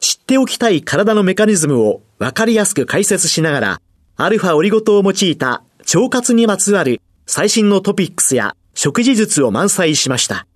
[0.00, 3.80] 知っておきたい体のメカニズムを分かりやすく解説しながら、
[4.16, 5.62] アルファオリゴ糖を用いた
[5.94, 10.46] 腸活にまつわる最新のトピックスや食事術を満載しました。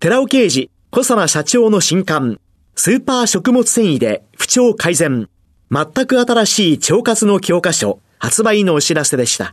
[0.00, 2.38] 寺尾刑事、小佐奈社長の新刊、
[2.76, 5.28] スーパー食物繊維で不調改善、
[5.70, 9.52] 全く新しい腸活の教科書、発売のお知らせでした。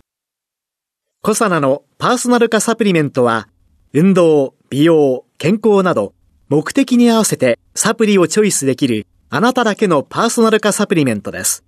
[1.23, 3.47] 小佐奈のパーソナル化サプリメントは、
[3.91, 6.13] 運動、美容、健康など、
[6.47, 11.65] 目的に合わせてサプリをチョイスできるあなただけのパーソナル化サプリメントです。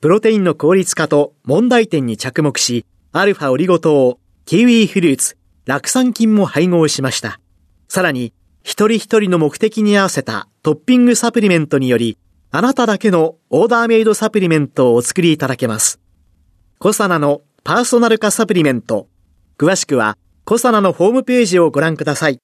[0.00, 7.38] プロテインの効率化と問題点に着目し、アルファオリゴ糖、キウイフルーツ、酪酸菌も配合しました。
[7.86, 8.32] さらに、
[8.64, 12.18] 一人一人の目的に合わせたトッピングサプリメントにより、
[12.50, 16.00] あなただけのオーダーメイドサプリメントをお作りいただけます。
[16.80, 19.06] コサナのパーソナル化サプリメント。
[19.58, 22.40] 詳しくはコサナのホームページをご覧ください。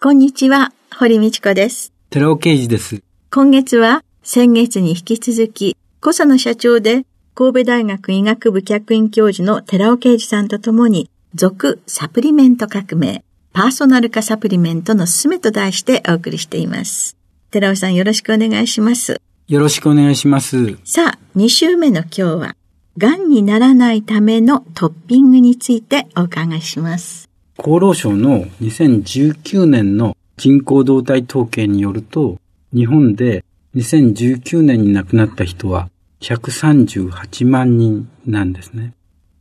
[0.00, 1.92] こんにちは、堀道子です。
[2.12, 3.02] 寺尾啓二です。
[3.30, 17.16] 今月は先月に引き続き、コサナ社長で神戸大学医学部客員教授の寺尾啓二さんとともに、続サプリメント革命、パーソナル化サプリメントのすすめと題してお送りしています。
[17.50, 19.18] 寺尾さんよろしくお願いします。
[19.48, 20.76] よろしくお願いします。
[20.84, 22.56] さあ、2週目の今日は、
[22.98, 27.30] 癌にならないためのトッピングについてお伺いします。
[27.56, 32.38] 厚労省の2019年の人口動態統計によると、
[32.74, 33.44] 日本で
[33.74, 35.88] 2019年に亡くなった人は
[36.20, 38.94] 138万人なんですね。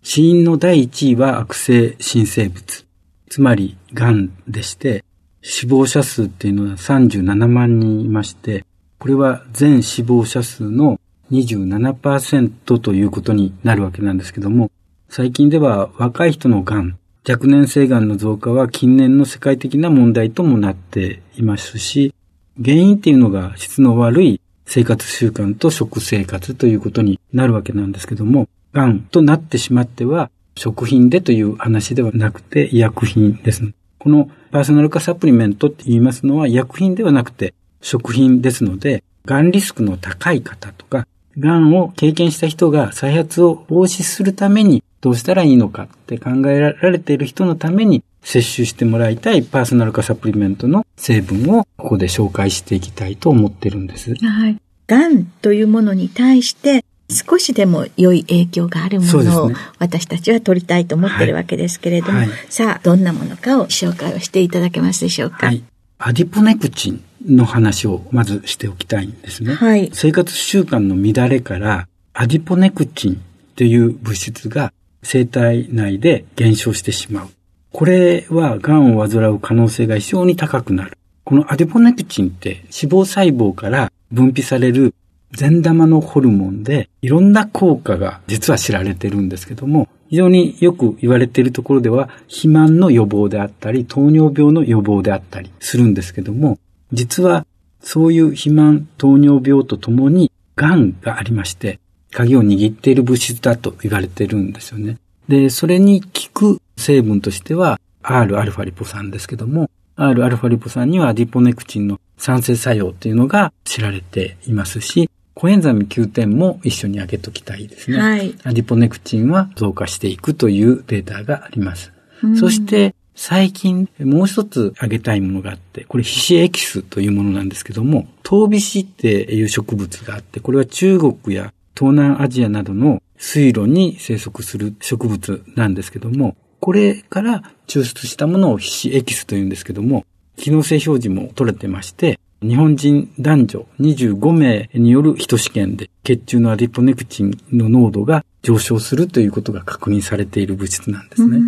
[0.03, 2.85] 死因の第1位は悪性新生物。
[3.29, 5.05] つまり、癌でして、
[5.41, 8.65] 死亡者数っていうのは37万人いまして、
[8.99, 10.99] これは全死亡者数の
[11.31, 14.69] 27%ということになるわけなんですけども、
[15.07, 16.97] 最近では若い人の癌、
[17.27, 22.15] 若年性癌の増加は近年の世界的な問題ともなっていますし、
[22.59, 33.71] 原因っていうのが質の悪い生活習慣と食生活ということになるわけなんですけども、癌となってしまっては食品でという話ではなくて医薬品です。
[33.99, 41.05] このパーソナル化サプリメントって言いますのは医薬品ではなくて食品ですので、癌リスクの高い方とか、
[41.37, 54.15] 癌を経験した人が再発を防止するためにどうしたらいいのかって考えられている人のために摂取してもらいたいパーソナル化サプリメントの成分をここで紹介していきたいと思ってるんです。
[54.15, 54.57] はい。
[54.87, 65.47] 癌というものに対して少しでも良い影響があるものを私たちは取りたいと思ってるわけですけれども、はいはい、さあ、どんなものかを紹介をしていただけますでしょうか？
[65.47, 65.63] はい。
[65.97, 69.53] アディポネクチンの話をまずしておきたいんですね。
[69.53, 69.89] はい。
[69.93, 73.21] 生活習慣の乱れからアディポネクチン
[73.55, 74.71] という物質が
[75.03, 77.29] 生体内で減少してしまう。
[77.71, 80.97] これは癌を患う可能性が非常に高くなる。
[81.23, 84.93] このアデポネクチンって脂肪細胞から分泌される
[85.31, 96.59] 善玉のホルモンでいろんな効果が実は知られてるんですけども、非常によく言われているところでは肥満の予防であったり、糖尿病の予防であったりするんですけども、
[96.91, 97.45] 実は
[97.79, 101.79] そういう肥満、糖尿病とともに癌がありまして、
[102.11, 104.97] 鍵を握っている物質だと言われてるんですよね。
[105.27, 117.99] で、それに効く成分としては、Rα リポ酸ですけども、Rα リポ酸にはアディポネクチンの酸性作用っていうのが知られていますし、コエンザミ Q10 も一緒に挙げときたいですね。
[117.99, 118.35] はい。
[118.43, 121.93] アディポネクチンは増加していくというデータがあります。
[122.37, 140.05] そして、最近もう一つ挙げたいものがあって、これ皮脂エキスというものなんですけども、トウビシっていう植物があって、これは中国や東南アジアなどの水路に生息する植物なんですけども、これから抽出したものを皮脂エキスというんですけども、
[140.37, 151.39] 機能性表示も取れてまして、日本人男女25名による人試験で血中のアディポネクチンの濃度が上昇するということが確認されている物質なんですね。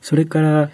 [0.00, 0.70] それから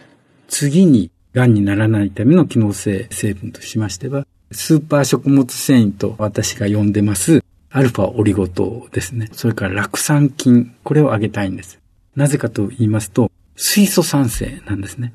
[0.49, 9.29] 次に癌にならないための機能性成分としましては、スーパー食物繊維と私が呼んでますアルファオリゴ糖ですね。
[9.33, 10.75] それから酪酸菌。
[10.85, 11.79] これを挙げたいんです。
[12.17, 15.15] なぜかと言いますと、水素酸性なんですね。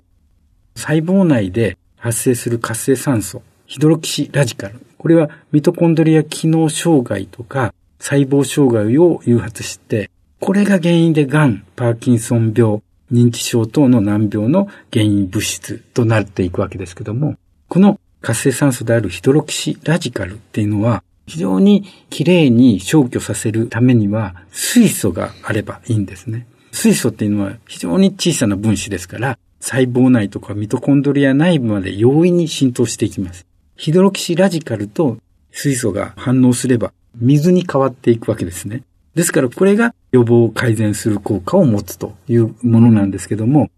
[0.75, 4.79] 細胞内で発生する活性酸素、ヒドロキシラジカル。
[4.97, 26.47] これはミトコンドリア機能障害とか細胞障害を誘発して、これが原因で癌、パーキンソン病、認知症等の難病の原因物質となっていくわけですけども、この活性酸素であるヒドロキシラジカルっていうのは、非常に綺麗に消去させるためには、水素があればいいんですね。
[26.71, 33.45] 水素っていうのは非常に小さな分子ですから、細胞内とかミトコンドリア内部まで容易に浸透していきます。
[33.77, 35.17] ヒドロキシラジカルと
[35.51, 38.83] 水素が反応すれば水に変わっていくわけですね。
[39.15, 43.69] ですからこれが予防を改善する効果を持つというものなんですけども、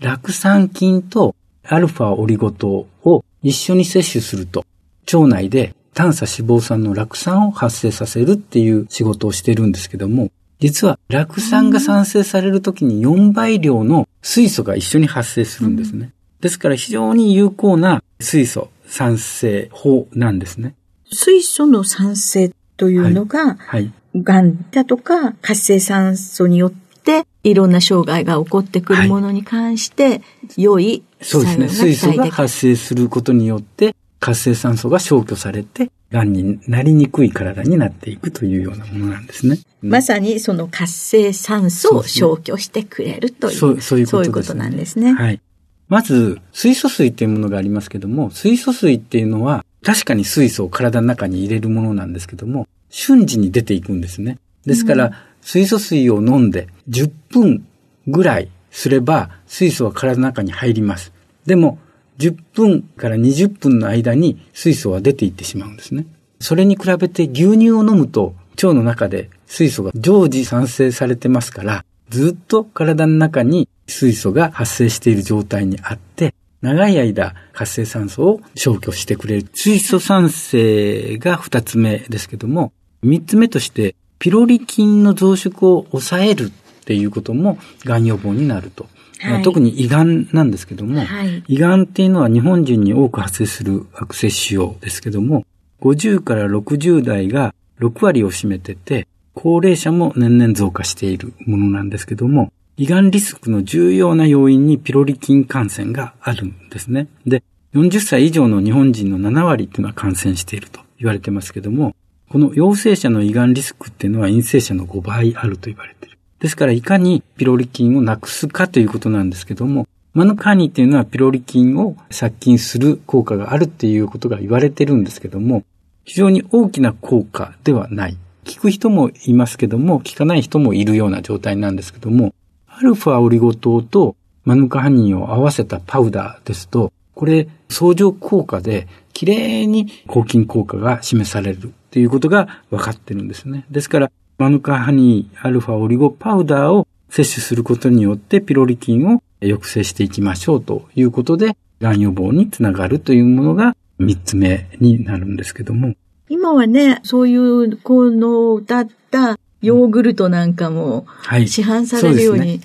[0.00, 1.34] 酪酸菌と
[1.64, 4.64] アルファオリゴ糖を一緒に摂取すると、
[5.12, 10.30] 腸内で短鎖脂肪酸の酪酸を発生させるっていう仕事をしてるんですけども、
[10.60, 16.12] 実は酪酸が産生されるときに4倍量の水素が一緒に発生するんですね。
[16.40, 20.74] ですから非常に有効な水素産生法なんですね。
[21.10, 30.22] 水素の産生というのが、はい、はいがんだとか活性酸素によっていろんな障害が起こってくるものに関して、
[30.56, 31.68] 良いそうですね。
[31.68, 39.58] 水素が発生することによって活性酸素が消去されて、癌になりにくい体になっていくというようなものなんですね。
[39.82, 45.12] まさにその活性酸素を消去してくれるという、そう、そういうこと、ね、そういうことなんですね。
[45.12, 45.40] はい。
[45.88, 54.38] まず、水素水っていうものがありますけども、水素水っていうのは、確かに水素を体の中に入れるものなんですけども、瞬時に出ていくんですね。
[54.64, 55.12] ですから、
[55.42, 57.66] 水素水を飲んで10分
[58.06, 61.12] ぐらいすれば水素は体の中に入ります。
[61.44, 61.78] でも、
[62.18, 66.06] 10分から20分の間に水素は出ていってしまうんですね。
[66.40, 82.72] それに比べて牛乳を飲むと腸の中で水素が常時産生されてますから、ずっと体の中に水素が発生している状態にあって、長い間活性酸素を消去してくれる水素酸性が二つ目ですけども、
[83.02, 88.86] 三つ目として、ピロリ菌の増殖を抑えるっていうことも、がん予防になると。
[89.32, 95.46] はい、特に胃がんなんですけども、はい、胃がんっていうのは日本人に多く発生する悪性腫瘍ですけども、
[95.80, 107.08] 50から60代が6割を占めてて、高齢者も年々増加しているものなんですけども、胃がんリスクの重要な要因にピロリ菌感染があるんですね。
[107.26, 107.42] で、
[107.74, 111.94] 40歳以上の日本人の7割っていうのは感染していると言われてますけども、
[112.28, 116.13] この陽性者の胃がんリスクっていうのは陰性者の5倍あると言われている。
[116.44, 125.64] ですから、いかにピロリ菌をなくすかということなんですけども、マヌカニっていうのはピロリ菌を殺菌する効果があるっていうことが言われてるんですけども、
[126.04, 128.18] 非常に大きな効果ではない。
[128.44, 132.34] 聞く人もいますけども、聞かない人もいるような状態なんですけども、
[132.66, 134.14] アルファオリゴ糖と
[134.44, 143.64] マヌカハニーを合わせたパウダーですと、これ、相乗効果で、綺麗に抗菌効果が示されるということが分かってるんですね。
[143.70, 155.94] ですから、マヌカハニーアルファオリゴパウダーを摂取することによってピロリ菌を抑制していきましょうということで、がん予防につながるというものが三つ目になるんですけども。
[156.28, 161.06] 今はね、そういう効能を歌ったヨーグルトなんかも
[161.46, 162.60] 市販されるように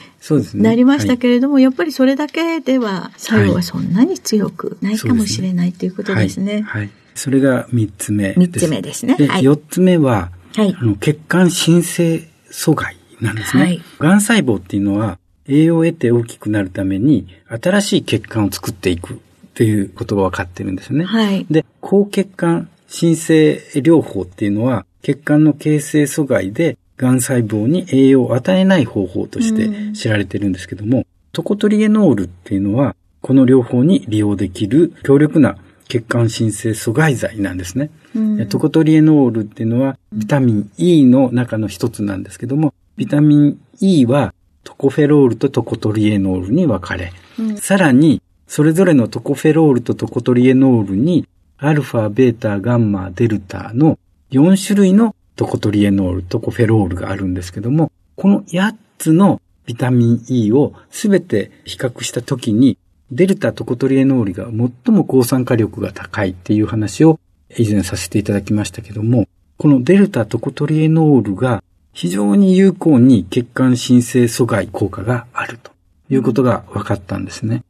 [0.56, 6.62] なりましたけれども、やっぱりそれだけでは作用はそんなに強くないかもしれないということですね。
[6.62, 6.90] はい。
[7.14, 8.40] それが3つ目です。
[8.40, 9.16] 3つ目ですね。
[9.16, 13.64] で、はい、4つ目は、はい、あの血管新生阻害なんですね。
[13.64, 19.20] はい、がん細胞っていうのは栄養を得て大きくなるために新しい血管を作っていく
[19.56, 21.06] ということが分かってるんですね。
[21.06, 35.58] はい、で、高血管新生療法っていうのは血管の形成阻害でがん細胞に栄養を与えない方法として知られてるんですけども、トコトリエノールっていうのはこの療法に利用できる強力な
[35.90, 37.90] 血管新生阻害剤なんですね。
[38.16, 51.28] うん、トコトリエノールっていうのはビタミン E の中の一つなんですけども、ビタミン E はトコフェロールとトコトリエノールに分かれ、うん、さらにそれぞれのトコフェロールとトコトリエノールに
[51.58, 53.98] アルファ、ベータ、ガンマ、デルタの
[54.32, 62.78] 4種類のトコトリエノール、トコフェロールがあるんですけども、この8つのビタミン E をすべて比較したときに
[63.12, 67.20] デルタトコトリエノールが最も抗酸化力が高いっていう話を
[67.58, 75.72] 以前させていただきましたけども、このデルタトコトリエノールが非常に有効に血管新生阻害効果があると
[76.10, 77.64] いうことが分かったんですね。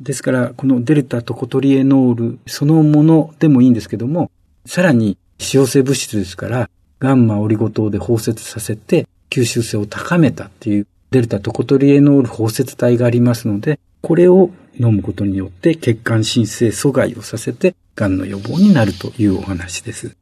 [0.00, 4.30] ですから、このデルタトコトリエノールそのものでもいいんですけども、
[4.66, 20.16] さらに使用性物質ですから、ガンマオリゴ糖で包摂させて吸収性を高めたっていうデルタトコトリエノール包摂体がありますので、これを飲むことによって血管新生阻害をさせて、がんの予防になるというお話です。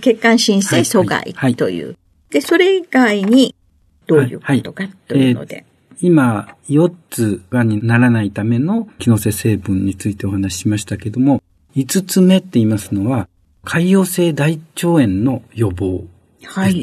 [0.00, 1.84] 血管新生阻害という。
[1.84, 1.96] はいはい、
[2.30, 3.54] で、それ以外に
[4.06, 5.56] どういうことかというので？
[5.56, 5.64] はい
[6.00, 11.40] 今、4つがんにならないための機能性成分についてお話ししましたけども、
[11.76, 13.28] 5つ目って言いますのは、
[13.64, 16.04] 潰瘍性大腸炎の予防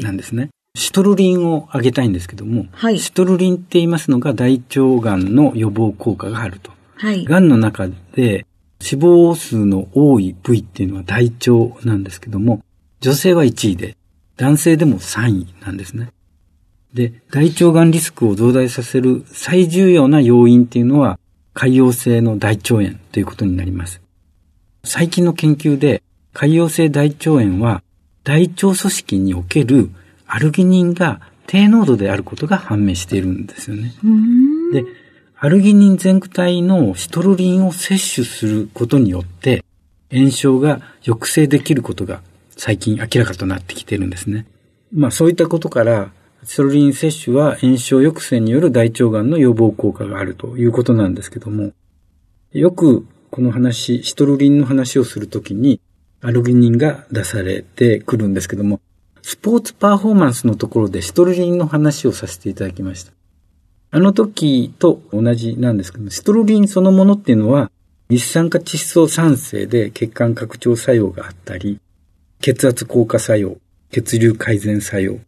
[0.02, 0.44] なんですね。
[0.44, 6.70] はい、シトルリンを挙げたいんですけども、はい、シトルリンって言いますのが大腸がんの予防効果があると。
[6.94, 8.46] はい、がんの中で
[8.80, 11.52] 死亡数の多い部位っていうのは大腸
[11.86, 12.64] なんですけども、
[13.00, 13.96] 女性は1位で、
[14.36, 16.12] 男性でも3位なんですね。
[16.94, 21.18] で、大腸がんリスクを増大させる最重要な要因っていうのは、
[21.54, 24.00] 潰瘍性の大腸炎ということになります。
[24.84, 27.82] 最近の研究で、潰瘍性大腸炎は、
[28.24, 29.90] 大腸組織における
[30.32, 33.92] アルギニンが低濃度であることが判明しているんですよね。
[34.72, 34.84] で、
[35.36, 39.64] アルギニン全駆体のシトルリンを摂取することによって、
[40.12, 42.22] 炎症が抑制できることが
[42.56, 44.46] 最近明らかとなってきているんですね。
[44.92, 46.12] まあそういったことから、
[46.44, 51.72] シトルリン摂取は炎症抑制による大腸がんの予防効果があるということなんですけども、
[52.52, 55.80] よくこの話、シトルリンの話をするときに、
[56.20, 58.80] アルギニンが出されてくるんですけども、
[59.22, 63.12] スポーツパフォーマンスのところでシトルリンの話をさせていただきました。
[63.92, 67.70] あの時と同じなんですけど、シトルリンそのものっていうのは、
[68.08, 71.80] 一酸化窒素酸性で血管拡張作用があったり、
[72.40, 73.56] 血圧効果作用、
[73.90, 75.18] 血流改善作用、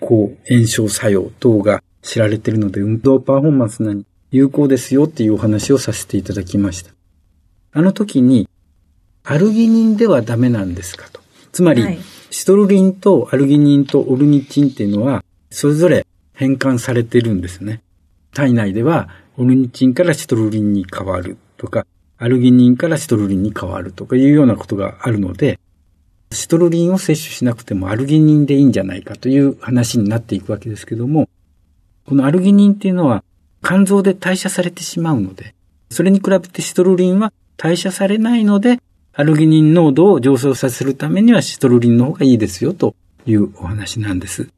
[0.00, 6.92] 抗炎症作用等が知られているので、運動パフォーマンスなに有効ですよっていうお話をさせていただきました。
[7.72, 8.48] あの時に、
[9.24, 11.21] アルギニンではダメなんですかと。
[11.52, 11.98] つまり、はい、
[12.30, 17.82] シトルリンとアルギニンとオルニチンっていうのは、それぞれ変換されてるんですね。
[18.32, 21.86] 体内では、オルニチンからシトルリンに変わるとか、
[22.18, 25.58] アルギニンからシトルリンに変わるとかいうようなことがあるので、
[26.30, 31.28] シトルリンを摂取しなくてもアルギニンでいいんじゃないかという話になっていくわけですけども、
[32.06, 33.22] このアルギニンっていうのは
[33.62, 35.54] 肝臓で代謝されてしまうので、
[35.90, 38.80] それに比べてシトルリンは代謝されないので、
[39.14, 42.94] アルギニン濃度を上昇させるためにはシトルリンの方がいいですよと
[43.26, 44.48] いうお話なんです。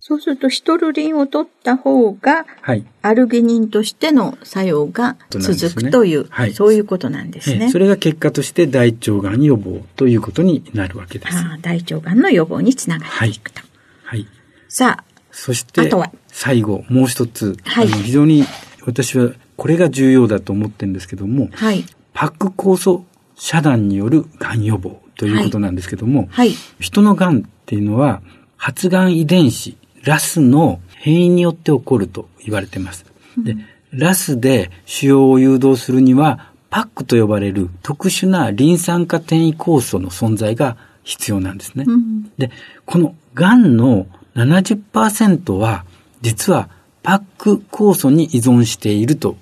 [0.00, 7.70] そうすると、シトルリンを取った方が、はい、アルギニンとしての作用が続くという、ねはい、そういうことなんですね。
[7.70, 11.36] それが結果として大腸がん予防ということになるわけです。
[11.36, 13.60] あ大腸がんの予防につながっていくと。
[14.04, 14.20] はい。
[14.20, 14.28] はい、
[14.68, 16.10] さあ、そして、あとは？
[16.28, 18.44] 最後、もう一つ、はい、非常に
[18.86, 28.22] 私はこれが重要だと思ってるんですけども、はい、パック酵素遮断によるがん予防ということなんですけども、はい、人のがんっていうのは
[28.56, 33.04] 発がん遺伝子ラスの変異によって起こると言われています。
[33.38, 33.56] で、
[33.90, 41.84] ラスで腫瘍を誘導するには、パックと呼ばれる特殊なリン酸化転移酵素の存在が必要なんですね。
[41.86, 42.50] うん、で、
[42.84, 45.84] この癌の70%は、
[46.20, 46.68] 実は
[47.02, 49.36] パック酵素に依存していると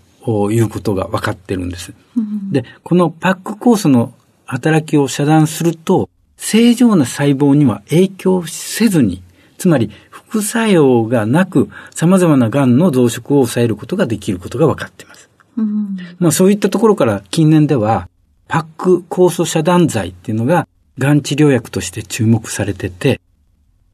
[0.50, 1.92] いうことが分かってるんです。
[2.16, 4.14] うん、で、このパック酵素の
[4.44, 9.22] 働きを遮断すると、正常な細胞には影響せずに、
[9.58, 15.28] つまり副作用がなく、様々な癌の増殖を抑えることができることが分かっています。
[15.56, 18.08] うん、まあそういったところから近年では、
[18.48, 23.20] パック酵素遮断剤っていうのが、癌治療薬として注目されてて、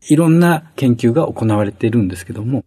[0.08, 2.64] いろんな研究が行われているんですけども、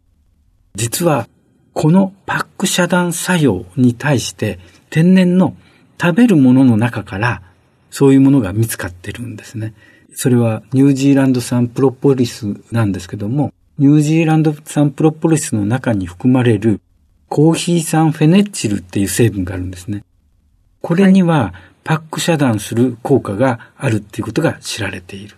[0.75, 1.27] 実は、
[1.73, 4.59] このパック遮断作用に対して
[4.89, 5.55] 天然の
[5.99, 7.41] 食べるものの中から
[7.89, 9.73] そういうものが見つかってるんですね。
[10.13, 16.81] それはニュージーランド産プロポリスなんですけども、ニュージーランド産プロポリスの中に含まれる
[17.29, 20.03] コーヒー酸フェネチルっていう成分があるんですね。
[20.81, 25.37] これにはパック遮断する効果があるっていうことが知られている。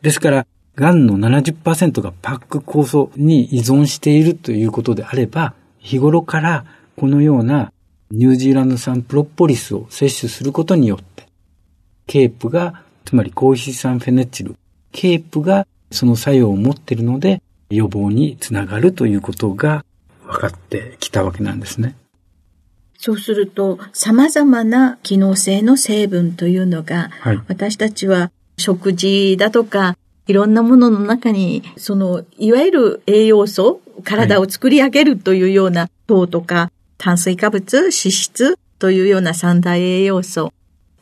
[0.00, 6.64] ですから、癌の70%がパック酵素に依存しているということであれば、日頃から
[6.96, 7.72] このような
[8.10, 11.26] ニュージーランド産プロポリスを摂取することによって、
[12.06, 14.56] ケープが、つまりコーヒー酸フェネチル、
[14.92, 19.84] ケープがその作用を持っているので、予防につながるということが
[20.26, 21.96] 分かってきたわけなんですね。
[22.98, 40.52] そうすると、様々な機能性の成分というのが、はい、私たちは食事だとか、いろんなものの中に、その、いわゆる栄養素、体を作り上げるというような糖とか、炭水化物、脂質というような三大栄養素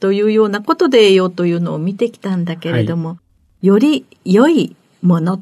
[0.00, 3.16] というようなことで栄養というのを見てきたんだけれども、は
[3.62, 5.40] い、より良いものっ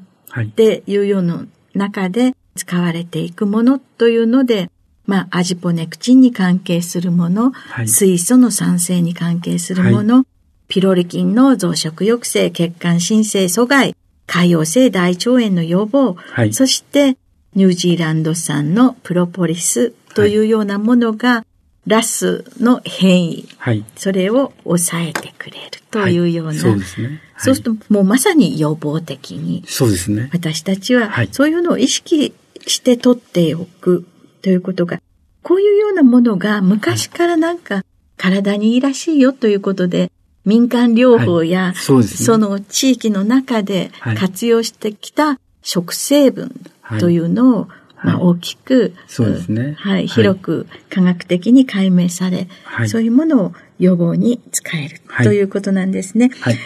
[0.54, 4.70] ていうような中で使われていくものというので、
[5.06, 10.24] まあ、アジポネクチンに関係するもの、はい、水素の酸性に関係するもの、はい、
[10.68, 13.96] ピロリ菌の増殖抑制、血管新生阻害、
[14.26, 17.16] 海洋性大腸炎の予防、はい、そして
[17.54, 21.46] ニュージーランド産のプロポリスというようなものが、
[21.86, 27.22] ラスの変異、はい、それを抑えてくれるというような、はい、そうですね。
[27.38, 30.28] そうすると、もうまさに予防的に、そうですね。
[30.34, 32.34] 私たちは、そういうのを意識
[32.66, 34.06] して取っておく
[34.42, 35.00] ということが、
[35.42, 37.82] こういうようなものが昔からなんか
[38.18, 40.12] 体にいいらしいよということで、
[40.44, 41.74] 民間療法や、はい。
[41.74, 46.52] そね、その地域の中で活用してきた食成分
[46.98, 47.68] というのを、
[48.02, 49.74] まあ、大きく、そうですね。
[49.78, 56.30] はい、広く科学的に解明され、はい、そういうものを予防に使えるということなんですね。
[56.40, 56.56] はい、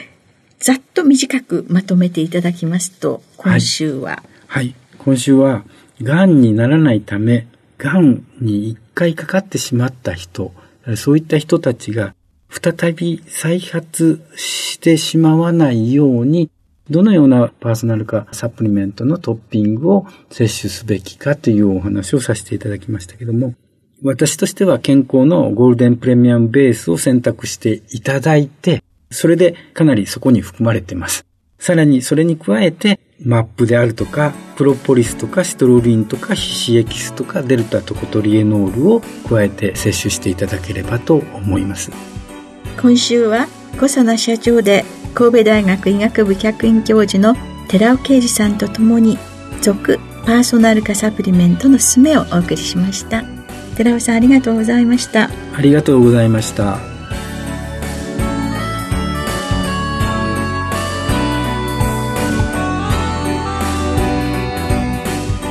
[0.59, 4.23] ざっと短くまとめていただきますと、今週は。
[4.47, 5.65] はい、今週は、
[6.03, 7.47] 癌にならないため、
[7.79, 10.53] 癌に一回かかってしまった人、
[10.97, 12.15] そういった人たちが
[12.53, 16.51] 再び再発してしまわないように、
[16.91, 23.55] どのようなパーソナル化サプリメントのトッピングを摂取すべきかというお話をさせていただきましたけども、
[24.03, 31.25] 私としては健康のゴールデンプレミアムベースを選択していただいて、それでかなりそこに含まれています。
[31.59, 42.12] さらにそれに加えて、マップであるとか、プロポリスとかシトロリンとか皮脂エキスとかデルタトコトリエノールを加えて摂取していただければと思います。
[42.81, 47.37] 今週は小佐奈社長で神戸大学医学部客員教授の
[47.69, 49.19] 寺尾啓二さんとともに
[49.61, 53.25] 続パーソナル化サプリメントのすめをお送りしました。
[53.77, 55.31] 寺尾さんありがとうございました。
[55.55, 56.79] ありがとうございました。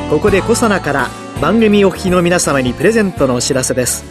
[0.09, 1.09] ここでコサナから
[1.41, 4.03] 番組お聞きの皆様にプレゼントのお知らせです。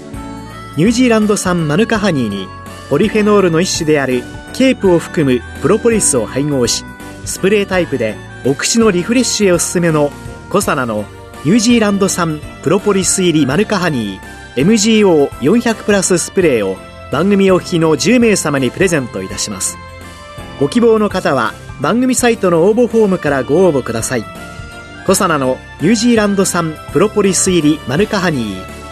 [0.77, 2.49] ニュージーランド産マヌカハニーに
[2.91, 4.23] ポリフェノールの一種である
[4.53, 6.85] ケープを含むプロポリスを配合し
[7.25, 10.11] スプレータイプでお口のリフレッシュへおすすめの
[10.51, 11.05] コサナの
[11.45, 16.77] ニュージーランド産プロポリス入りマヌカハニー MGO400 プラススプレーを
[17.13, 19.79] 番組お聞きの10名様にプレゼントいたします。
[20.59, 24.25] ご希望の方は番組サイトの応募フォームからご応募ください。
[25.07, 28.80] コサナのニュージーランド産プロポリス入りマヌカハニー。